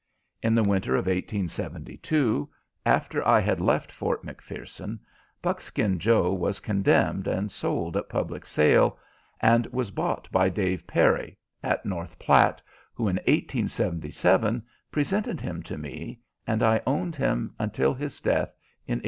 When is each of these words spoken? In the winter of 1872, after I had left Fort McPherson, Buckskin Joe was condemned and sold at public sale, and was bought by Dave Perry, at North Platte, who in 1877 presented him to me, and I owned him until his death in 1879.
In 0.41 0.55
the 0.55 0.63
winter 0.63 0.95
of 0.95 1.05
1872, 1.05 2.49
after 2.87 3.23
I 3.23 3.39
had 3.39 3.61
left 3.61 3.91
Fort 3.91 4.25
McPherson, 4.25 4.97
Buckskin 5.43 5.99
Joe 5.99 6.33
was 6.33 6.59
condemned 6.59 7.27
and 7.27 7.51
sold 7.51 7.95
at 7.95 8.09
public 8.09 8.47
sale, 8.47 8.97
and 9.41 9.67
was 9.67 9.91
bought 9.91 10.27
by 10.31 10.49
Dave 10.49 10.87
Perry, 10.87 11.37
at 11.61 11.85
North 11.85 12.17
Platte, 12.17 12.63
who 12.95 13.07
in 13.09 13.17
1877 13.17 14.63
presented 14.89 15.39
him 15.39 15.61
to 15.61 15.77
me, 15.77 16.19
and 16.47 16.63
I 16.63 16.81
owned 16.87 17.15
him 17.15 17.53
until 17.59 17.93
his 17.93 18.19
death 18.19 18.55
in 18.87 18.93
1879. 18.97 18.99